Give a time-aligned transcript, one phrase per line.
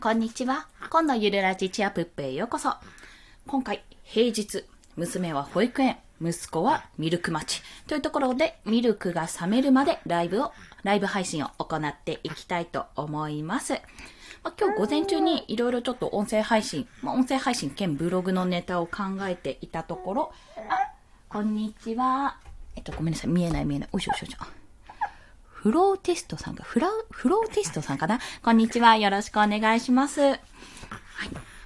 [0.00, 0.66] ん、こんにちは。
[0.88, 2.72] 今度ゆるラジチアプップへようこそ。
[3.46, 4.64] 今回、平日、
[4.96, 7.62] 娘は保育園、息子はミルク待ち。
[7.86, 10.52] というところで、ミルクが冷めるまでライブを、
[10.84, 13.74] ライブ配信を行っていきたいと思います。
[14.42, 20.94] まあ、今日午前中にいろいろちょっと音声配信、まあ、音声配信兼ブログのネタを考えていたところ、あ、
[21.28, 22.38] こんにちは。
[22.74, 23.30] えっと、ごめんなさい。
[23.30, 23.88] 見えない見えない。
[23.92, 24.59] おいしょおいしょおいしょ。
[25.60, 28.18] フローテストさんが、フラウ、フローテストさんかな？
[28.42, 28.96] こんにちは。
[28.96, 30.22] よろしくお願いします。
[30.22, 30.38] はい。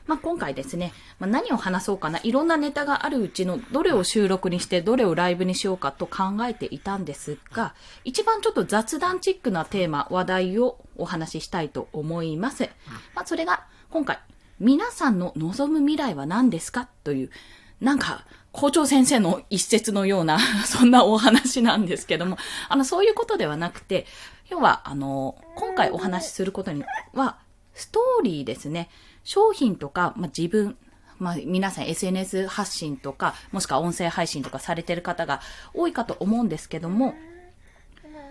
[0.09, 2.19] まあ、今回ですね、まあ、何を話そうかな？
[2.24, 12.69] いろんなネタがあるうちのどれを収録にしてどれをライブにしようかと考えていたんですが、一番ちょっと雑談チックなテーマ、話題をお話ししたいと思います。
[13.14, 14.19] まあ、それが今回、
[14.58, 16.88] 皆さんの望む未来は何ですか？
[17.05, 17.30] という、
[17.80, 22.38] なんか、校長先生の一節のような そんなお話なんですけども、
[22.69, 24.06] あの、そういうことではなくて、
[24.48, 27.38] 要は、あの、今回お話しすることには、
[27.73, 28.88] ストーリーですね。
[29.24, 30.77] 商品とか、まあ、自分、
[31.19, 35.41] まあ、皆さん SNS 発信とか、もしくは音声配信とかされてる方が
[35.72, 37.14] 多いかと思うんですけども、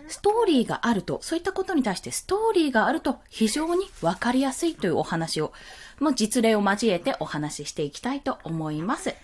[0.07, 5.53] ストーリーがあると、そういったことに対してストーリーがあると非常にわかりやすいというお話を、
[5.99, 9.15] まあ、実例を交えてお話ししていきたいと思います。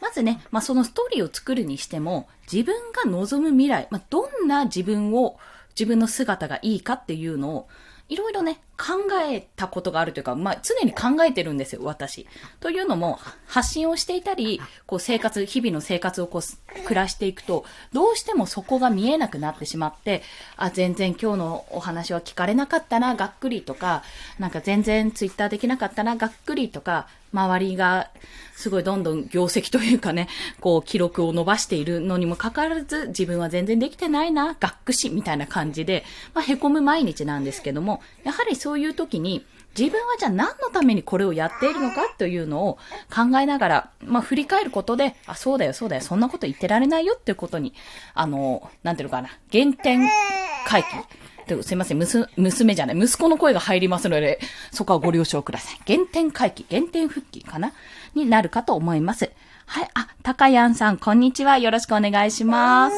[0.00, 5.38] まずね、まあ、そのストーリーを作るにしても、自分が望む未来、まあ、どんな自分を、
[5.70, 7.68] 自分の姿がいいかっていうのを、
[8.08, 8.94] いろいろね、考
[9.28, 12.26] えたことがあるというか、まあ、常に考えてるんですよ、私。
[12.60, 20.22] というのも、発信をしていたり、こう、生活、日々の生活をこう、暮らしていくと、どうしてもそこが見えなくなってしまって、
[20.56, 24.02] あ、全然今日のお話は聞かれなかったな、がっくりとか、
[24.38, 28.10] なんか全然ツイッターできなかったな、がっくりとか、周りが
[28.54, 30.28] すごいどんどん業績というかね、
[30.60, 39.44] こう記録を伸ばしているのにもかかわらず自分は全然できてないな、がっくしみたいな感じで、まあ、凹む毎日なんですけども、やはりそういう時に
[39.78, 47.72] 自分はじゃあ何のためにこれをやっているのかというのを考えながら、まあ振り返ることで、あ、そうだよ、そうだよ、そんなこと言ってられないよっていうことに、
[48.14, 50.08] あの、なんていうのかな、原点
[50.66, 50.88] 回帰
[51.62, 51.98] すいません、
[52.36, 54.38] 娘じゃない、息子の声が入りますので、
[54.72, 55.80] そこはご了承ください。
[55.84, 57.72] 原点回帰、原点復帰かな？
[58.14, 59.30] になるかと思います。
[59.66, 61.58] はい、あ、高やんさん、こんにちは。
[61.58, 62.96] よろしくお願いします。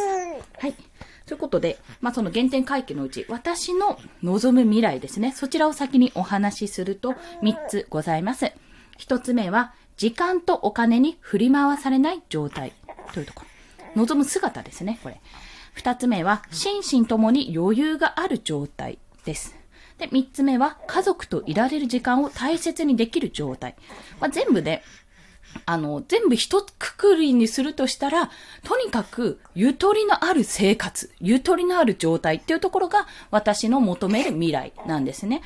[0.58, 0.74] はい。
[1.32, 5.32] ということで、まあ、その原点回帰のうち、私の望む未来ですね。
[5.32, 8.52] そちらを先にお話しすると、3つございます。
[8.98, 12.74] 1つ目は、時間とお金に振り回されない状態
[13.14, 13.44] というとこ
[13.96, 14.02] ろ。
[14.02, 15.22] 望む姿ですね、これ。
[15.72, 19.56] 二つ目は、心身ともに余裕がある状態です。
[19.96, 23.74] で、三つ目は、家族といられる時間を大切にできる状態。
[24.20, 24.82] まあ、全部で、
[25.66, 28.30] あの、全部一くくりにするとしたら、
[28.64, 35.42] とにかく、ゆとりのある生活、ゆとりのある状態っていうところが、私の求める未来なんですね。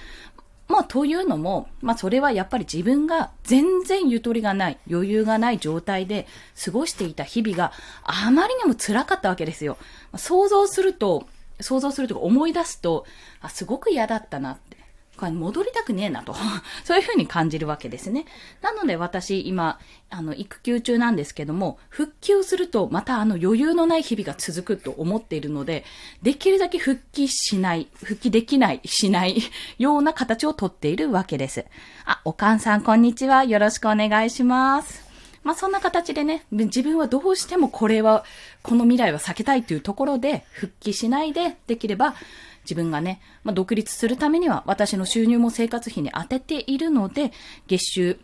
[0.68, 6.26] まあ、というのも、まあ、それはやっぱり自分が全然ゆとりがない、余裕がない状態で
[6.64, 9.78] 過ごしていた日々があまりにも辛かったわけですよ。
[10.16, 11.26] 想像すると、
[11.60, 13.06] 想像するとか思い出すと、
[13.40, 14.75] あ、すごく嫌だったなって。
[15.16, 16.34] 戻りたくねえなと。
[16.84, 18.26] そういうふうに感じるわけですね。
[18.62, 19.78] なので私今、
[20.10, 25.84] あの、育休中なんですけども、復帰をするとまたあの余裕のない日々が続くと思っているので、
[26.22, 29.42] できるだけ復帰しない、復帰できない、しない
[29.78, 31.64] ような形をとっているわけです。
[32.04, 33.44] あ、おかんさんこんにちは。
[33.44, 35.06] よろしくお願いします。
[35.46, 38.24] まあそんな形でね、自分はどうしてもこれは、
[38.64, 42.16] この未来は避けたいというところで、復帰しないで、できれば、
[42.66, 47.32] 自分がね、まあ、独立するためには私の収入も生活費に当てているので、
[47.66, 48.18] 月収、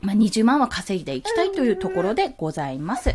[0.00, 3.14] まあ、20万は稼いでいきたいというところでございます。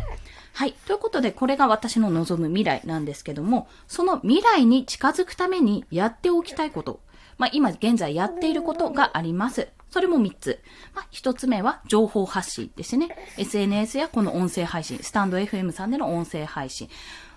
[0.52, 0.72] はい。
[0.86, 7.00] ということで、これが私の望む未来なんですけども、その未来に近づくためにやっておきたいこと、
[7.38, 9.68] まあ、今現在やっていることがあります。
[9.90, 10.60] それも3つ。
[10.94, 13.08] まあ、1つ目は情報発信ですね。
[13.38, 16.88] SNS やこの音声配信、スタンド FM さんでの音声配信。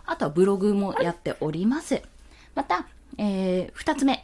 [0.06, 2.02] あとはブログもやっております。
[2.56, 4.24] また、えー、二つ目、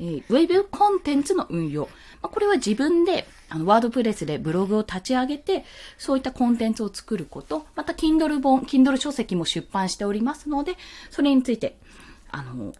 [0.00, 1.88] えー、ウェブコンテンツの運用。
[2.20, 5.64] まあ、これは自分で、あの、ワードプレスでブログを立ち上げて、
[5.96, 10.76] そういったコンテンツを作ること、また、Kindle 本、Kindle 書籍も出版しておりますので、
[11.10, 11.76] それについて、
[12.30, 12.72] あの、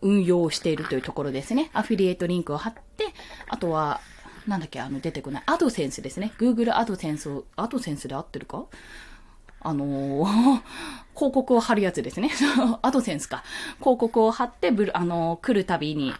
[0.00, 1.70] 運用しているというところですね。
[1.72, 3.06] アフィリエイトリンクを貼って、
[3.48, 4.00] あとは、
[4.46, 5.42] なんだっけ、あの、出てこない。
[5.46, 6.32] アドセンスですね。
[6.38, 8.66] Google アドセンスを、アドセンスで合ってるか？
[9.64, 10.62] あのー、
[11.16, 12.30] 広告を貼るやつですね。
[12.82, 13.42] アドセンスか。
[13.80, 16.12] 広告を貼って、ブル、あの、来るたびに、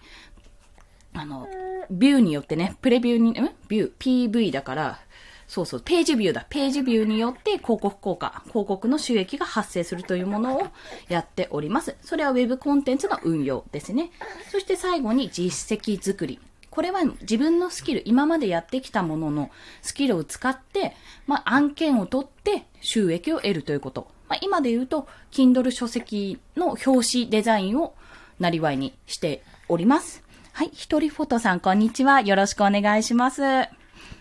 [1.12, 1.46] あの、
[1.90, 4.98] ビューによってね、プレビューに、んビュー、PV だから、
[5.46, 6.46] そうそう、ページビューだ。
[6.48, 10.66] ページビューによって広告効果、広告の収益が発生するというものを
[11.08, 11.96] やっております。
[12.00, 14.10] それは Web コンテンツの運用ですね。
[14.50, 16.40] そして最後に実績作り。
[16.74, 19.50] これは自分のスキル、今までやってきたものの
[19.80, 24.08] スキルを使って、まあ、案件を取って収益を得るということ。
[24.28, 27.94] まあ、今で言うと、Kindle 書籍の表紙デザインを
[28.40, 30.24] なりわいにしております。
[30.52, 32.22] はい、一人フォトさん、こんにちは。
[32.22, 33.42] よろしくお願いします。
[33.42, 33.68] ま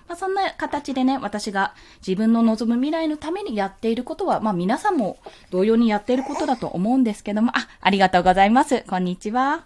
[0.10, 1.74] あ、そんな形でね、私が
[2.06, 5.18] 自分の望む未来のためにやっていることは、まあ皆さんも
[5.50, 8.84] 同様にやっていることだと思うんですけども、あ、ありがとうございます。
[8.88, 9.64] こんにちは。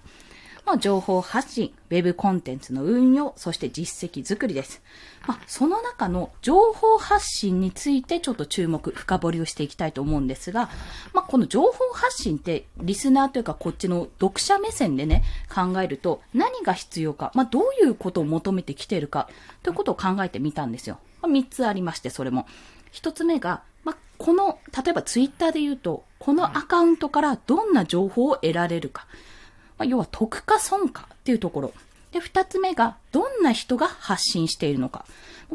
[0.67, 4.81] まあ、情報発信、ウェブコンテンツの運用、そして実績作りです。
[5.25, 10.69] まあ、その中の情報発信についてちょっと注目、深掘りをしていきたいと思うんですが、
[11.13, 19.29] まあ、この情報発信ってリスナーというかこっちの読者目線でね、考えると何が必要か、まあ、どういうことを求めてきているか
[19.63, 20.99] ということを考えてみたんですよ。
[21.21, 22.45] まあ、3つありまして、それも。
[22.91, 29.07] 1つ目が、まあ、この、例えばツイッターで言うと、このアカウントからどんな情報を得られるか。
[29.77, 31.73] まあ、要は得か損かっていうところ。
[32.11, 35.05] で、二つ目が、どんな人が発信しているのか。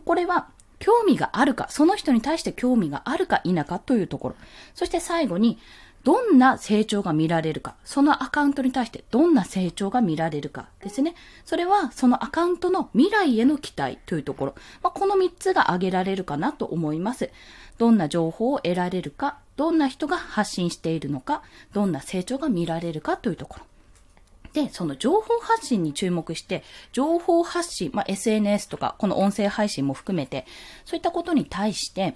[0.05, 0.49] これは、
[0.79, 4.35] 興味があるか、その人に対して興味があるか否かというところ。
[4.75, 5.59] そして最後に、
[6.05, 11.15] どんな成長が見られるか、そのアカウントに対してどんな成長が見られるかですね。
[11.45, 14.55] それはそのアカウントの未来への期待というところ。
[14.83, 17.31] まあ、この3つが挙げられるかなと思います。
[17.79, 21.43] どんな情報を得られるか、どんな人が発信しているのか、
[21.73, 23.67] どんな成長が見られるかというところ。
[24.53, 26.63] で、その情報発信に注目して、
[26.93, 30.47] 情報発信、まあ、SNS とか、この音声配信も含めて、
[30.85, 32.15] そういったことに対して、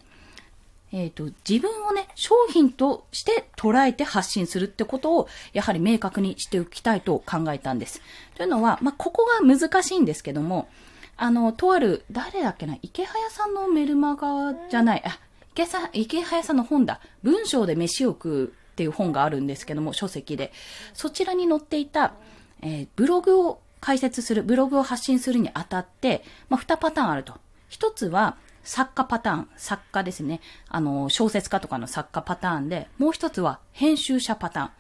[0.93, 8.01] えっ、ー、と、自分をね、商品として捉えて発信するってことを、やはり明確にしておきたいと考えたんです。
[8.37, 10.69] というのは、まあ、ここが難しいんですけども、
[11.17, 15.19] あの、とある、誰だっけな、池早さんのメルマガじゃない、あ、
[15.55, 17.01] 池さ、池早さんの本だ。
[17.23, 20.53] 文章で飯を食うっていう本があるんですけども、書籍で。
[20.93, 22.13] そちらに載っていた、
[22.61, 27.33] えー、ブログを解説する、ブログを発信するにあたって、まあ、2パターンあると。
[27.71, 30.43] 1つは、作家パターン、作家ですね。
[30.69, 34.71] あの、小説家とかの作家パターンで、もう1つは編集者パターン。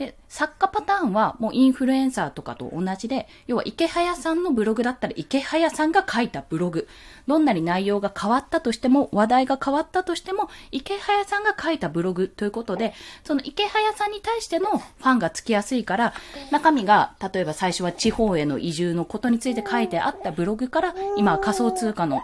[0.00, 6.88] で、作家パターンはもうインフルエンサーとかと同じで、要は池早さんのブログだったら池早さんが書いたブログ。
[7.26, 12.94] どんなに内容が変わったとしても、話題が変わったとしても、池早さんが書いたブログということで、
[13.24, 16.14] その池早さんに対してのファンがつきやすいから、
[16.50, 22.22] 中身が、例えば最初は地方への移住のことについて書いてあったブログから、今は仮想通貨の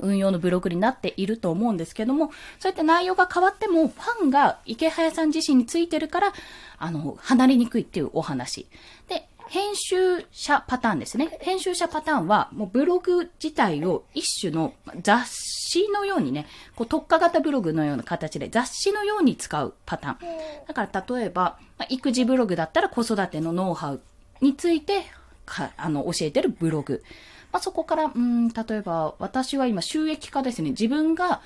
[0.00, 6.32] 運用のブログになっていると思うんですけども、そうやって内容が変わっても、ファンが池早さん自身についてるから、
[6.78, 8.66] あの、離れにくいっていうお話。
[9.08, 11.38] で、編集者パターンですね。
[11.40, 20.66] 編集者パターンは、もうブログ自体を一種の雑誌のようにね、こう特化型ブログのような形で雑誌のように使うパターン。
[20.66, 24.00] だから例えば、まあ、育児ブログだったら子育てのノウハウ
[24.40, 25.04] について
[25.46, 27.02] か、あの、教えてるブログ。
[27.56, 30.72] まあ、そこから、うん、例えば、私は今収益化ですね。
[30.72, 31.40] 自分が、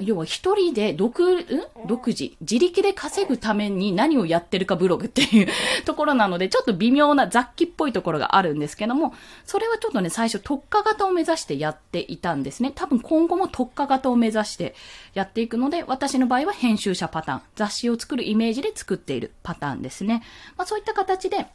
[0.00, 1.44] 要は一人で独、ん？
[1.86, 5.48] 独自、自力で稼ぐために何をやってるかブログっていう
[5.84, 9.12] ところなので、ちょっと微妙な雑記っぽいところがあるんですけども、
[9.44, 12.72] それはちょっとね、最初特化型を目指してやっていたんですね。
[12.74, 14.74] 多分今後も特化型を目指して
[15.12, 20.22] やっていくので、私の場合は編集者パターン、雑誌を作るイメージで作っているパターンですね。
[20.56, 21.46] まあそういった形で、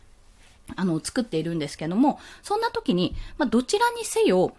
[0.76, 4.56] あの、作っているんですけども、そんな時に、まあ、どちらにせよ、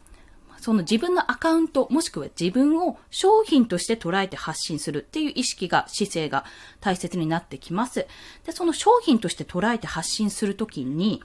[0.63, 6.45] その自分のアカウント、もしくは自分を商品として捉えて発信するっていう意識が、姿勢が
[6.81, 8.07] 大切になってきます。
[8.47, 11.21] で、その商品として捉えて発信するときに、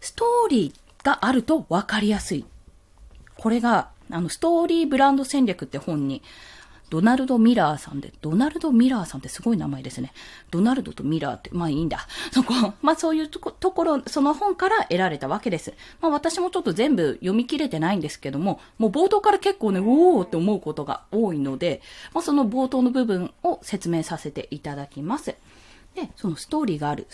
[0.00, 2.44] ストーリーがあると分かりやすい。
[3.38, 6.22] これが、あの、ストーリーブランド戦略って本に
[6.88, 10.12] ドナルド・ミラーさんで、ドナルド・ミラーさんってすごい名前ですね。
[10.50, 12.06] ドナルドとミラーって、まあいいんだ。
[12.32, 15.74] そこ、まあそういうところ、その本から得られたわけです。
[16.00, 21.82] まあ私もちょっと全部読み切れてないんですけども、もう冒頭から結構ね、おーって思うことが多いので、
[22.14, 25.34] まあその冒頭の部分を説明させていただきます。
[25.94, 27.06] で、そのストーリーがある。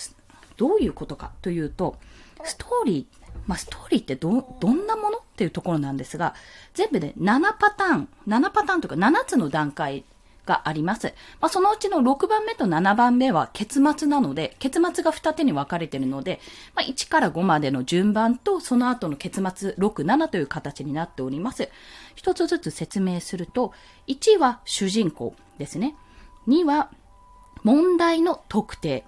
[0.57, 1.97] どういうことかというと、
[2.45, 6.35] ストーリーまあ、ストーリーってど、どんなものっていうところなんですが、
[6.75, 10.05] 全部で7パターン、7パターンとか7つの段階
[10.47, 11.15] があります。
[11.41, 16.41] まあ、そのうちの6番目と7番目は結末なので、結末が二手に分かれているので、
[16.75, 21.69] まあ、1から5までの順番と、その後の結末6、7という形になっております。
[22.15, 23.73] 一つずつ説明すると、
[24.09, 25.95] 1は主人公ですね。
[26.49, 26.91] 2は
[27.63, 29.05] 問題の特定。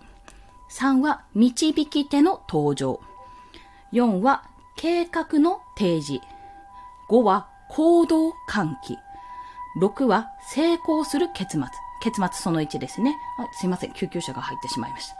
[0.70, 3.00] 3は導き手の登場。
[3.94, 4.42] 4は
[4.76, 6.20] 計画の提示。
[7.08, 8.98] 5は行動喚起。
[9.80, 11.62] 6は成功する結末。
[12.02, 13.16] 結末その1ですね。
[13.52, 13.92] すいません。
[13.92, 15.16] 救急車が入ってしまいました。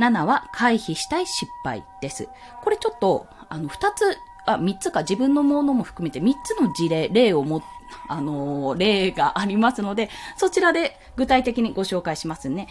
[0.00, 2.28] 7は回避したい失敗です。
[2.62, 7.62] これちょっと、あの、2つあ、3つか自分のものも含めて3つの事例、例をも、
[8.08, 12.68] あのー、例がありますので、そちらで具体的にご紹介しますね。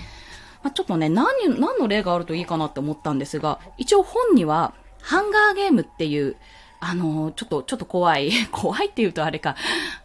[0.64, 4.74] まあ、ちょっとね、何、何の例があるといいかなって思ったんですが、一応本には、
[5.06, 6.36] ハンガーゲームっていう、
[6.80, 8.32] あの、ちょっと、ちょっと怖い。
[8.52, 9.56] 怖いって言うとあれか。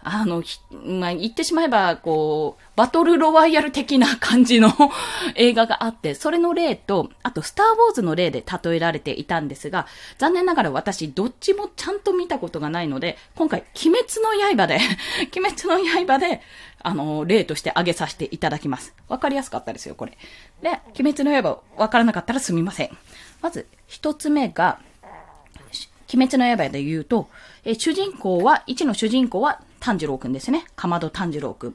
[0.02, 0.42] あの、
[0.84, 4.72] まあ、言ってしまえば、こう、バトルロワイヤル的な感じの
[5.36, 9.86] 映画があって、それの例と、あと、スターウォーズの例で例えられていたんですが、
[10.18, 14.78] 残念ながら私、どっちもちゃんと見たことがないので、今回、鬼滅の刃で
[15.36, 16.40] 鬼滅の刃で、
[16.82, 18.94] あの、例として挙げさせていただきます。
[19.08, 20.16] わかりやすかったですよ、これ。
[20.62, 22.96] で、鬼滅の刃わからなかったらすみません。
[23.42, 24.78] まず、一つ目が、
[26.12, 27.28] 鬼滅の刃で言うと、
[27.64, 30.64] え主人公は、1の主人公は炭治郎くんですね。
[30.76, 31.74] かまど炭治郎くん。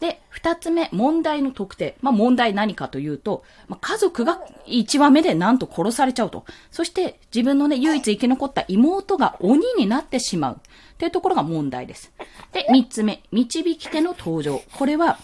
[0.00, 1.96] で、二つ目、問題の特定。
[2.02, 6.44] まあ、問題何かというと、まあ、家族が一話目でなんと殺されちゃうと。
[6.70, 10.60] そして、自分のね、唯一生き残った妹が鬼になってしまう。
[10.98, 12.12] というところが問題です。
[12.52, 14.60] で、三つ目、導き手の登場。
[14.72, 15.18] これは、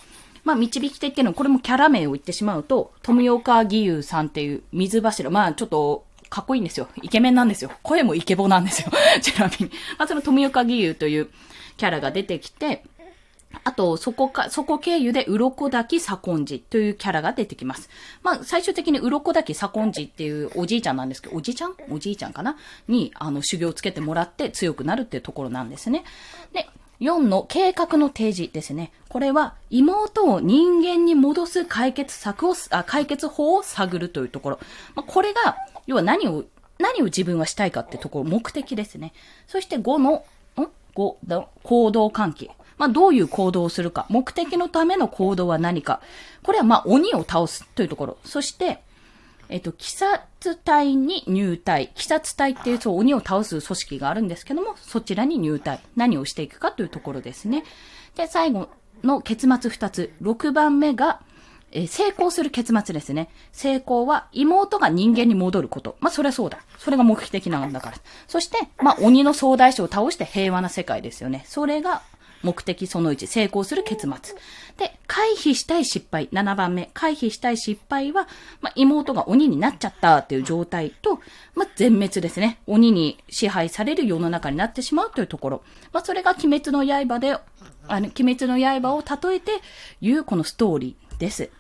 [0.45, 6.89] まあ、導き手っていうのは、これもキャラ名を言ってしまうと、富岡義勇さんっていう水柱、まあ、ちょっと、かっこいいんですよ。
[7.03, 7.71] イケメンなんですよ。
[7.83, 8.91] 声もイケボなんですよ。
[9.21, 9.71] ちなみに。
[9.99, 11.29] まあ、その富岡義勇という
[11.77, 12.85] キャラが出てきて、
[13.65, 17.91] あと、そこか、そこ経由で、鱗滝左近寺というキャラが出てきます。
[18.23, 21.75] まあ、最終的に鱗滝左近寺っていうおじいちゃんなんですけど、おじいちゃん？
[21.91, 22.57] おじいちゃんかな？
[22.89, 26.03] に、あの、修行をつけてもらって強くなるっていうところなんですね。
[26.55, 26.67] で、
[27.03, 28.91] 4の計画の提示ですね。
[29.11, 34.61] これは妹を人間に戻す解決策を、あ解決法を探るというところ。
[34.95, 36.45] まあ、これが、要は何を、
[36.79, 39.13] 何を自分はしたいかってところ、目的ですね。
[39.47, 40.25] そして5の、
[40.63, 42.51] ん ?5 の行動関係。
[42.79, 44.07] まあ、どういう行動をするか。
[44.09, 46.01] 目的のための行動は何か。
[46.43, 48.19] これはまあ、鬼を倒すというところ。
[48.25, 48.83] そして、
[49.49, 51.91] えっと、鬼殺隊に入隊。
[51.95, 55.81] 鬼殺隊っていうそう鬼を倒す組織があるんですけども、そちらに入隊。
[55.95, 57.65] 何をしていくかというところですね。
[58.17, 58.69] で、最後
[59.05, 60.13] の結末2つ。
[60.23, 61.21] 6番目が、
[61.73, 63.29] えー、成功する結末ですね。
[63.51, 65.97] 成功は妹が人間に戻ること。
[66.01, 66.59] まあ、そりゃそうだ。
[66.79, 67.97] それが目的なんだから。
[68.29, 71.45] そして、まあ、鬼の総大将を倒して平和な世界ですよね。
[71.47, 72.03] それが
[72.43, 74.35] 目的その1、成功する結末。
[74.77, 76.91] で、回避したい失敗、7番目。
[76.93, 78.29] 回避したい失敗は、
[78.61, 81.21] まあ、妹が鬼になっちゃったっていう状態と、
[81.55, 82.59] まあ、全滅ですね。
[82.67, 85.63] 鬼に支配される世の中になってしまうというところ。
[85.93, 89.53] まあ、それが鬼滅の刃で、あの、鬼滅の刃を例えて
[90.01, 91.51] 言うこのストーリーです。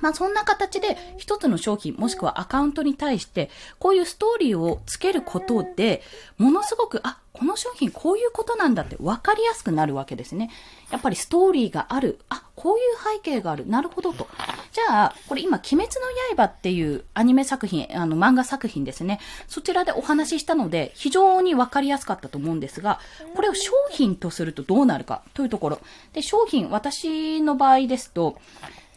[0.00, 6.02] まあそんな形で一つの商品もしくはアカウントに対してこういうストーリーをつけることで
[6.36, 10.50] ものすごく、あ、この商品こういうことなんだって分かりやすくなるわけですね。
[10.90, 12.18] やっぱりストーリーがある。
[12.28, 12.82] あ、こういう
[13.16, 13.68] 背景がある。
[13.68, 14.26] なるほどと。
[14.72, 19.20] じゃあ、これ今、鬼滅の刃っていうアニメ作品、あの漫画作品ですね。
[19.46, 22.98] そちらでお話ししたので、非常に分かりやすかったと思うんですが、
[23.36, 25.80] これを商品とするとどうなるかというところ。
[26.12, 28.36] で、商品、私の場合ですと、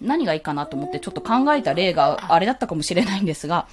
[0.01, 3.67] 何がいいかなと思ってちょっと考えた例があれだったかもしれないんですが、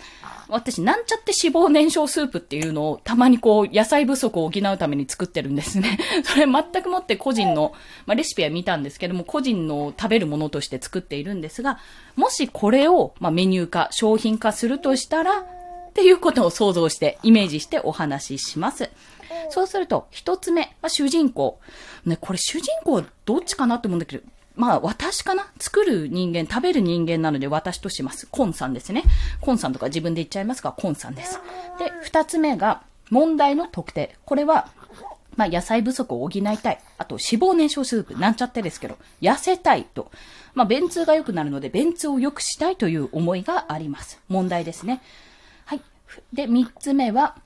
[0.49, 5.99] 私、なんちゃって脂肪燃焼スープっていうのをたまにこう、野菜不足を補うために作ってるんですね。
[6.25, 7.73] それ全くもって個人の、
[8.07, 11.79] まあ、レシピは見たんですけども、個人の食べるものとして作っているんですが、
[12.17, 18.91] もしこれを、まあ、メニュー化、商品化するとしたら、っていうことを想像して、イメージしてお話しします。
[19.51, 21.59] そうすると、一つ目、まあ、主人公。
[22.07, 24.25] ね、これ主人公どっちかなと思うんだけど、
[24.59, 25.47] まあ、私かな？
[25.59, 28.27] 作る人間、食べる人間なので私とします。
[28.27, 29.05] コンさんですね。
[29.41, 31.41] コンさんとか自分で言っちゃいますが、コンさんです。
[31.79, 34.17] で、二つ目が、問題の特定。
[34.27, 34.69] これは、
[35.37, 36.81] まあ、野菜不足を補いたい。
[36.99, 40.11] あと、脂肪燃焼スープ、なんちゃってですけど、痩せたいと。
[40.55, 44.21] まあ、便通が良くなるので、便通を良くしたいという思いがあります。
[44.29, 45.01] 問題ですね。
[45.67, 45.81] はい。
[46.33, 47.37] で、三つ目は、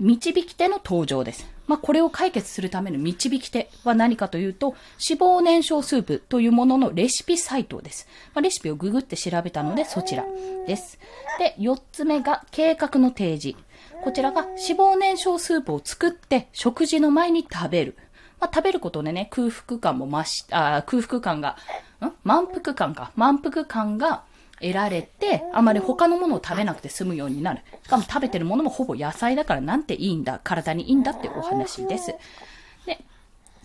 [0.00, 1.46] 導き手の登場です。
[1.66, 4.74] まあ、これを解決するための導き手は何かというと、
[5.08, 8.08] 脂肪燃焼スープというもののレシピサイトです。
[8.34, 10.24] まあ、レシピをググって調べたのでそちら
[10.66, 10.98] です。
[11.38, 13.58] で、4つ目が計画の提示。
[14.02, 17.96] こちらが脂肪燃焼スープを作って食事の前に食べる。
[18.40, 21.56] まあ、食べることでね、空腹感も増し、あ空腹感が、
[22.00, 22.12] ん？
[22.24, 23.12] 満腹感か。
[23.14, 24.24] 満腹感が
[24.62, 27.60] 得られて、あまり他のものを食べなくて済むようになる。
[27.82, 32.14] しかも食べてるものもほぼ野菜だからなんていいんだ、体にいいんだってお話です。
[32.86, 33.04] で、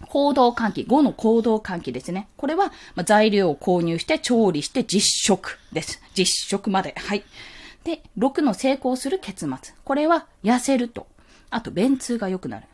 [0.09, 2.27] 行動喚起、5の行動喚起ですね。
[2.35, 6.01] これは、ま材料を購入して調理して実食です。
[6.15, 6.95] 実食まで。
[6.97, 7.23] はい。
[7.83, 9.75] で、6の成功する結末。
[9.85, 11.07] これは痩せると。
[11.49, 12.65] あと、便通が良くなる。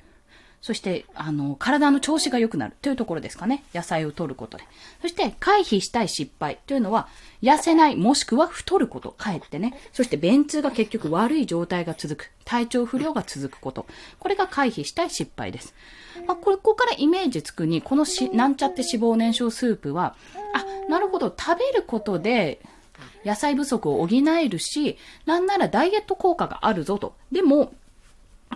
[0.63, 3.65] そして、あの、体の調子が良くなるというところですかね。
[3.75, 4.63] 野菜を摂ることで。
[5.01, 7.10] そして、回避したい失敗というのは、
[7.41, 9.77] 痩せない、もしくは太ること、かえってね。
[9.91, 12.32] そして、便通が結局悪い状態が続く。
[12.46, 13.86] 体調不良が続くこと。
[14.20, 15.75] これが回避したい失敗です。
[16.27, 20.15] まあ、ここからイメージつくに、このし、なんちゃって脂肪燃焼スープは、
[20.53, 22.62] あ、なるほど、食べることで、
[23.25, 27.15] 野菜不足を補えるし、なんならダイエット効果があるぞと。
[27.34, 27.74] でも、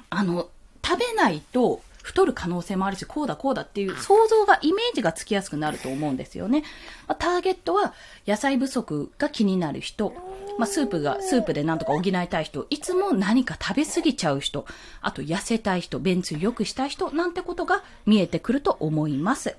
[0.09, 0.47] あの、
[0.81, 6.63] 食べないと太る可能性もあるし、こうだこうだっていう想像が、イメージがつきやすくなると思うんですよね。
[7.05, 7.93] まあターゲットは
[8.25, 10.13] 野菜不足が気になる人、
[10.57, 14.65] まあ、スープが、スープでなんとか補いたい人、いつも何か食べ過ぎちゃう人、
[15.01, 19.57] あと痩せたい人、便通良くしたい人、なんてことが見えてくると思います。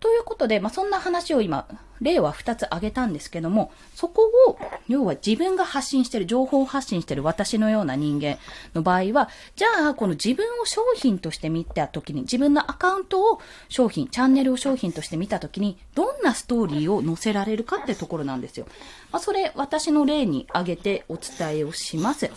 [0.00, 1.66] ということで、まあ、そんな話を今、
[2.00, 8.38] 例は2つ挙げたんですけども、そこを、要は自分が発信してる、情報を発信してる私のような人間
[8.74, 18.66] の場合は、じゃあ、この自分を商品として見たときに、自分のアカウントを商品、チャンネルを商品として見たときに、どんなストーリーを載せられるかってところなんですよ。
[19.10, 22.30] まあ、それ、私の例に挙げてお伝えをします。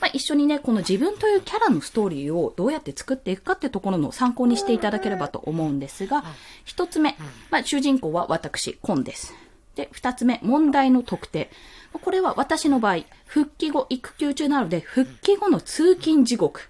[0.00, 6.24] まあ、一緒にね、この自分というキャラのストーリーをどうやって作っていくかってところの参考にしていただければと思うんですが、
[6.64, 7.16] 一つ目、
[7.50, 9.34] まあ、主人公は私、コンです。
[9.74, 11.50] で、二つ目、問題の特定。
[11.92, 16.62] これは私の場合、復帰後、育休中なので、復帰後の通勤地獄。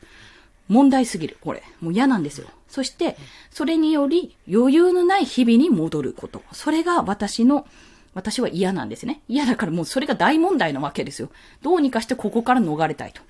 [0.68, 1.38] 問題すぎる。
[1.40, 1.62] これ。
[1.80, 2.48] もう嫌なんですよ。
[2.68, 3.16] そして、
[3.50, 6.42] それにより余裕のない日々に戻ること。
[6.52, 7.66] それが私の、
[8.16, 9.20] 私は嫌なんですね。
[9.28, 11.28] 嫌だからもうそれが大問題なわけですよ。
[11.60, 13.20] どうにかしてここから逃れたいと。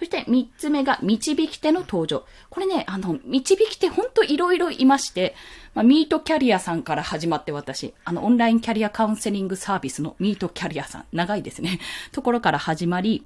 [0.00, 2.24] そして三つ目が導き手の登場。
[2.50, 5.36] これね、あの、導き手ほんといろいろいまして、
[5.74, 11.78] まあ、ミートキャリアさんから始まって私、あの、オンラインキャリアカウンセリングサービスのミートキャリアさん、長いですね。
[12.10, 13.24] ところから始まり、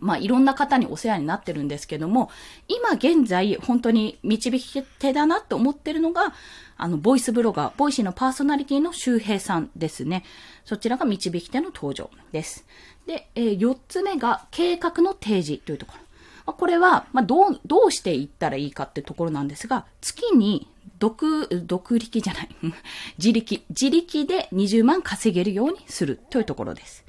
[0.00, 2.30] まあ、いろんな方にお世話になってるんですけども、
[2.68, 6.34] 今現在、本当に導き手だなと思ってるのが、
[6.76, 10.24] あの、ボイスブロガー、 Voicy のパーソナリティの周平さんですね。
[10.64, 12.66] そちらが導き手の登場です。
[13.06, 16.00] で、えー、4つ目が計画の提示というところ。
[16.46, 22.48] まあこれは、まあ、どう、どうしていったらいいかってところなんですが、月に、独、独力じゃない。
[23.18, 27.04] 自力、自力で20万稼げるようにするというところです。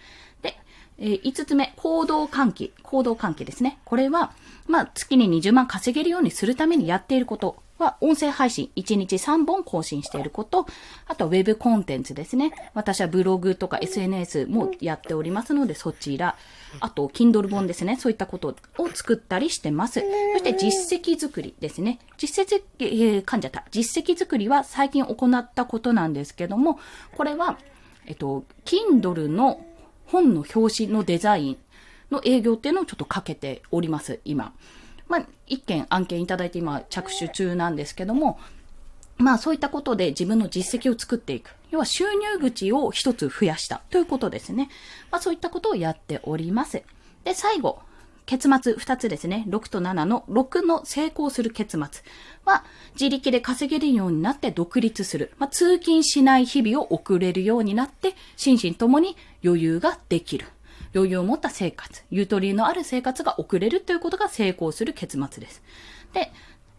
[0.97, 2.73] えー、5つ目、行動喚起。
[2.83, 3.79] 行動喚起ですね。
[3.85, 4.31] これは、
[4.67, 10.65] まあ、月に20万稼げるようにするためにやっていることは、音声配信、1日3本更新していること、
[11.07, 12.53] あとは、ウェブコンテンツですね。
[12.73, 16.37] 私はブログとか SNS もやっておりますので、そちら。
[16.79, 17.97] あと、Kindle 本ですね。
[17.99, 19.99] そういったことを作ったりしてます。
[20.33, 21.99] そして、実績作りですね。
[22.17, 23.65] 実績、えー、噛んじゃった。
[23.71, 26.79] 実績作りは最近行ったことなんですけども、
[27.17, 27.57] これは、
[28.05, 29.65] えっと、Kindle の
[30.05, 31.57] 本の表紙のデザイン
[32.11, 34.53] の営業っていうのをちょっとかけております、今。
[35.07, 38.39] まあ、一件案件いただいて今着手中なんですけども、
[39.17, 41.51] まあそういったことで自分の実績を作っていく。
[41.71, 44.69] 要は収入口を一つ増やしたということですね。
[45.11, 46.83] まあそういったことをやっております。
[47.23, 47.79] で、最後、
[48.25, 49.45] 結末二つですね。
[49.47, 52.03] 6と7の6の成功する結末
[52.43, 55.31] は自力で稼げるようになって独立する。
[55.37, 60.47] まあ通勤しない日々を送れるようになって心身ともに余裕ができる。
[60.95, 65.61] 余裕を持った生活、ゆとりのある生活が送れるということが成功する結末です。
[66.13, 66.31] で、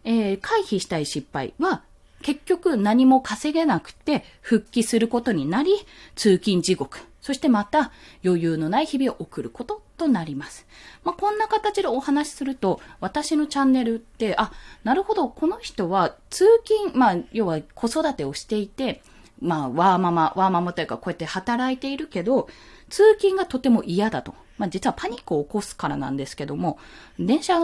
[0.04, 1.82] えー、回避したい失敗は、
[2.26, 5.70] 結局何も稼げなくて復帰することになり、
[6.16, 7.92] 通勤地獄、そしてまた
[8.24, 10.66] 余裕のない日々を送ることとなります。
[11.04, 14.50] まあ、こんな形でお話しすると、私のチャンネルって、あ、
[14.82, 19.02] なるほど、この人は通勤、まあ、要は子育てをしていて、
[19.40, 22.48] まあ、ワーママ、ワーママというか、こうやって働いているけど、
[22.90, 24.34] 通勤がとても嫌だと。
[24.58, 26.78] まあ、実はパニックを起こすからなんですけども、
[27.18, 27.58] 電車、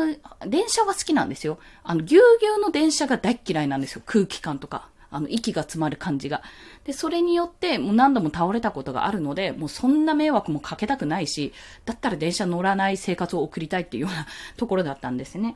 [0.47, 1.59] 電車は好きなんですよ。
[1.85, 4.03] あの、ぎゅうぎゅうの電車が大嫌いなんですよ。
[4.05, 4.89] 空気感とか。
[5.13, 6.43] あの、息が詰まる感じが。
[6.85, 11.53] で、それによって、もう何度も倒れたことがあるので、もうそんな迷惑もかけたくないし、
[11.85, 14.27] だったら電車乗らない生活を送りたいっていうような
[14.57, 15.55] ところだったんですね。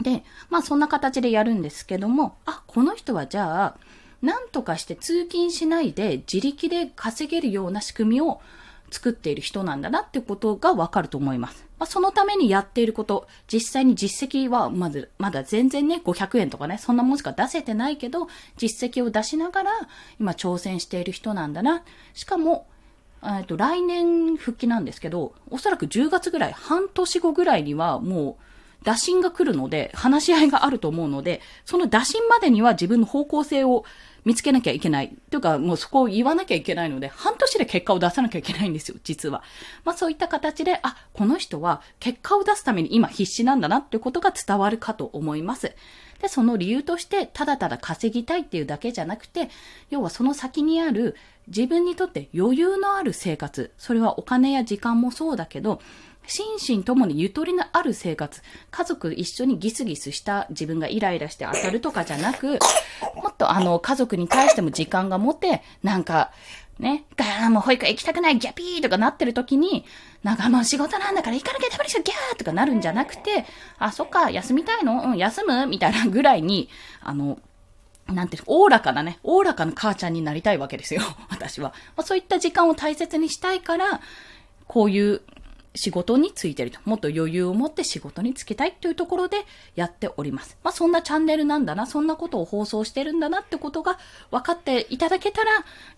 [0.00, 3.76] で、まあそんな形でやるんですけども、あ、この人はじゃあ、
[4.22, 8.40] なんとかして通勤しないで自力で稼げるような仕組みを
[8.90, 11.64] 作っている人なんだなってことがわかると思います。
[11.78, 19.70] まあ、そのためにやっていること、実際に実績はまず、まだ全然ね、500円とかね、そんなもんしか出せてないけど、実績を出しながら
[20.18, 21.82] 今挑戦している人なんだな。
[22.12, 22.66] しかも、
[23.24, 28.44] えっと、来年復帰なんですけど、おそらく10月ぐらい、半年後ぐらいにはもう、
[28.82, 33.84] 打診が来るので、話し合いがあると思うので、その打診までには自分の方向性を
[34.24, 35.14] 見つけなきゃいけない。
[35.30, 39.42] というか、もうそこを言わなきゃいけないので、半年で結果を出さなきゃいけないんですよ、実は。
[39.84, 45.74] まあそういった形で、あ、この人は結果を出すために今必死なんだなっていうことが伝わるかと思います。
[46.20, 49.48] で、その理由として、ただただ稼ぎたいっていうだけじゃなくて、
[49.88, 51.16] 要はその先にある
[51.48, 53.72] 自分にとって余裕のある生活。
[53.78, 55.80] それはお金や時間もそうだけど、
[56.26, 58.40] 心身ともにゆとりのある生活。
[58.70, 62.58] 家族一緒にギスギスした自分がイライラして当たるとかじゃなく、
[63.16, 66.30] もっとあの、家族に対しても時間が持て、なんか、
[66.78, 69.84] ね、ガーもう保育園行きたくない、ギャピーとかなってる時に、
[70.22, 73.44] なんかもう仕事なんだから行かなきゃダメでしょ、ギャーとかなるんじゃなくて、
[73.78, 75.02] あ、そっか、休みたいの？
[75.02, 75.66] うん、休む？
[75.66, 76.70] みたいなぐらいに、
[77.02, 77.38] あの、
[78.06, 81.74] なんていうおおらかなね、おおらかな母ちゃんになりたいわけですよ、私は。
[81.96, 84.00] まあ、そういった時間を大切にしたいから、
[84.66, 85.20] こういう
[85.74, 86.80] 仕事についてると。
[86.84, 89.44] もっと余裕を持って仕事につけたいというところで
[89.76, 90.58] やっております。
[90.64, 93.98] まあそんなチャンネルなんだな、そんなことを放送してるんだなってことが
[94.30, 95.50] 分かっていただけたら、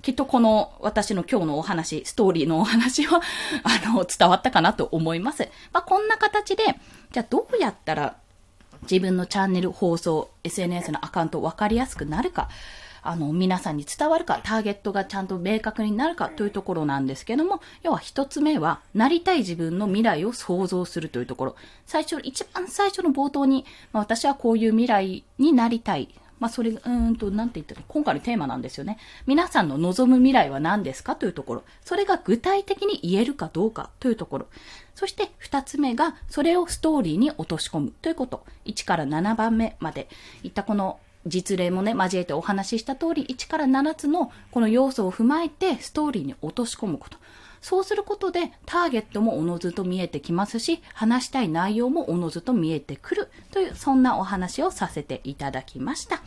[0.03, 3.23] きっとこの私の今日のお話、ストーリーのお話は、
[3.65, 5.49] あの、伝わったかなと思います。
[5.73, 6.65] まあこんな形で、
[7.13, 8.17] じゃあどうやったら
[8.83, 12.49] 自分のチャンネル、放送、SNS のアカウント分かりやすくなるか。
[13.03, 21.57] あの、皆さんに伝わるか、ターゲットがちゃんと明確になるかというところなんですけども、要は一つ目は、なりたい自分の未来を想像するというところ。
[21.85, 26.15] 最初、一番最初の冒頭に、まあ、私はこういう未来になりたい。
[26.39, 28.99] まあ、それ、うんと、なんて言ったら、今回のテーマなんですよね。
[29.27, 31.63] 皆さんの望む未来は何ですかというところ。
[31.85, 34.47] それが具体的に言えるかどうかというところ。
[34.95, 38.45] そして、二つ目が、それをストーリーに落とし込むということ。
[38.65, 40.09] 1から7番目まで
[40.43, 47.19] いったこの実例もね、交えてお話しした通り、1から7つのこの要素を踏まえてストーリーに落とし込むこと。
[47.63, 56.23] そうすることでターゲットもおのずと見えてきますし、話したい内容もおのずと見えてくるという、そんなお話をさせていただきました。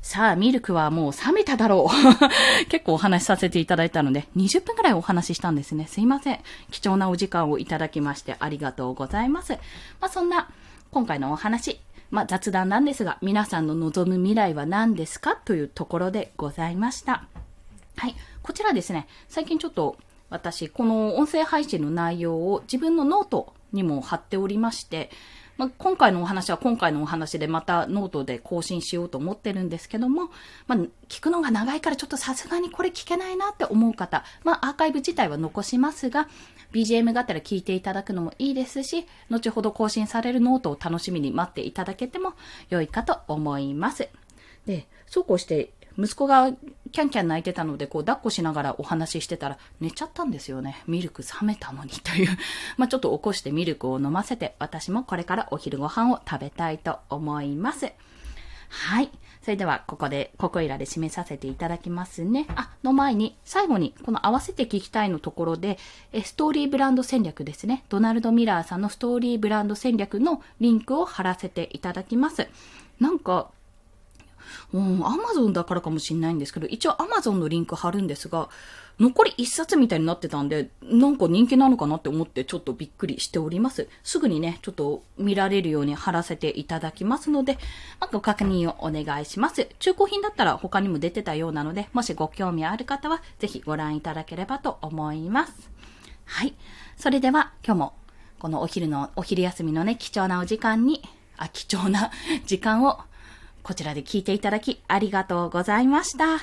[0.00, 2.66] さあ、ミルクはもう冷めただろう。
[2.70, 5.88] 結構お話しさせていただいたので、20分くらいお話ししたんですね。
[5.88, 6.38] すいません。
[6.70, 9.54] 貴重なお時間をいただきましてありがとうございます。
[10.00, 10.48] まあ、そんな、
[10.92, 17.26] 今回のお話、まあ、雑談なんですが、皆さんの望む未来は何ですかというところでございました。
[17.96, 18.14] はい。
[18.42, 19.96] こちらですね、最近ちょっと
[20.30, 25.10] 私、この音声配信の内容を自分のノートにも貼っておりまして、
[25.56, 30.30] まあ、今回のお話は今回のお話でまたノートで更新しようと思ってるんですけども、
[30.66, 36.28] まあ、聞くのが長いからちょっとさすがにこれ聞けないなって思う方、まあ、アーカイブ自体は残しますが、
[36.72, 42.34] BGM があったら聞いていただくのもいいですし、後ほど更新されるノートを楽しみに待っていただけても
[42.68, 44.08] 良いかと思います。
[44.66, 46.52] で、そうこうして息子が
[46.92, 50.82] キャンキャン泣いてたので、こう、抱っこしながらお話ししてたら、寝ちゃったんですよね。
[50.86, 52.28] ミルク冷めたのにという。
[52.76, 57.92] まあ、ちょっと起こしてミルクを飲ませて、私もこれからお昼ご飯を食べたいと思います。
[58.68, 59.10] はい。
[59.42, 62.46] それでは、ここで、ここいらで締めさせていただきますね。
[62.56, 65.78] あ、の前に、最後に、この合わせて聞きたいのところで、
[66.12, 67.84] えストーリーブランド戦略ですね。
[67.88, 72.48] ドナルド・ミラーさんのストーリーブランド戦略のリンクを貼らせていただきます。
[72.98, 73.50] なんか、
[74.72, 78.48] うん、アマゾンだからかもしんないんですけど、一応アマゾンのリンク貼るんですが、
[78.98, 83.88] 残り一冊みたいになってたんで、なんか人気なのかなって思ってちょっとびっくりしております。
[84.02, 87.58] すぐにね、ちょっと見られるように貼らせていただきますので、
[88.00, 89.68] まご確認をお願いします。
[89.78, 95.70] 中古品だったら他にも出てたようなので、もしご興味ある方はぜひご覧いただければと思います。
[96.24, 96.54] はい。
[96.96, 97.92] それでは今日も
[98.38, 101.02] このお昼の、お昼休みのね、貴重なお時間に、
[101.36, 102.10] あ、貴重な
[102.44, 103.00] 時間を
[103.66, 106.38] こちらで聞いていただきありがとうございました。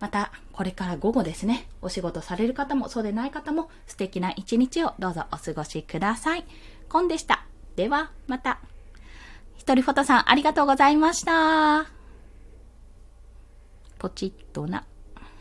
[0.00, 6.44] また、これから午後ですね、お仕事される方もそうでない方も素敵な一日をどうぞお過ごしください。
[6.88, 7.46] コンでした。
[7.76, 8.58] では、また。
[9.54, 11.86] ひとりフォトさんありがとうございました。
[14.00, 14.84] ポチッとな。